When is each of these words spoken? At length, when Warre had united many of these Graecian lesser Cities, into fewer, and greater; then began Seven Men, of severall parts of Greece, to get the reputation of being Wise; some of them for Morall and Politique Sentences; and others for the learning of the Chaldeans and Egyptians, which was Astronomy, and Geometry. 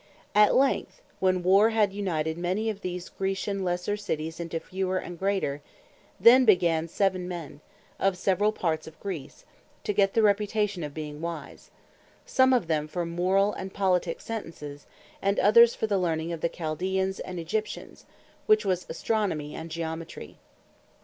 At 0.33 0.55
length, 0.55 0.99
when 1.19 1.43
Warre 1.43 1.69
had 1.69 1.93
united 1.93 2.35
many 2.35 2.71
of 2.71 2.81
these 2.81 3.07
Graecian 3.07 3.63
lesser 3.63 3.95
Cities, 3.95 4.39
into 4.39 4.59
fewer, 4.59 4.97
and 4.97 5.19
greater; 5.19 5.61
then 6.19 6.43
began 6.43 6.87
Seven 6.87 7.27
Men, 7.27 7.61
of 7.99 8.17
severall 8.17 8.51
parts 8.51 8.87
of 8.87 8.99
Greece, 8.99 9.45
to 9.83 9.93
get 9.93 10.15
the 10.15 10.23
reputation 10.23 10.83
of 10.83 10.95
being 10.95 11.21
Wise; 11.21 11.69
some 12.25 12.51
of 12.51 12.65
them 12.65 12.87
for 12.87 13.05
Morall 13.05 13.53
and 13.53 13.75
Politique 13.75 14.21
Sentences; 14.21 14.87
and 15.21 15.37
others 15.37 15.75
for 15.75 15.85
the 15.85 15.99
learning 15.99 16.31
of 16.33 16.41
the 16.41 16.49
Chaldeans 16.49 17.19
and 17.19 17.37
Egyptians, 17.39 18.07
which 18.47 18.65
was 18.65 18.87
Astronomy, 18.89 19.53
and 19.53 19.69
Geometry. 19.69 20.39